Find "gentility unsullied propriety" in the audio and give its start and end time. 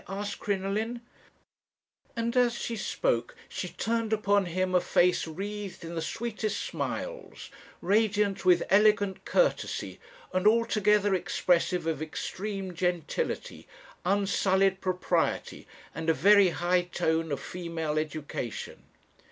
12.73-15.67